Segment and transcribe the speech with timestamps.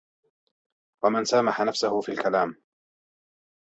[1.03, 2.55] وَمَنْ سَامَحَ نَفْسَهُ فِي الْكَلَامِ